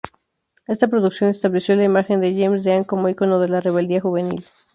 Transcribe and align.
Esta 0.65 0.87
producción 0.87 1.29
estableció 1.29 1.75
la 1.75 1.83
imagen 1.83 2.21
de 2.21 2.33
James 2.35 2.63
Dean 2.63 2.83
como 2.83 3.07
icono 3.07 3.37
de 3.39 3.49
la 3.49 3.61
rebeldía 3.61 4.01
juvenil. 4.01 4.43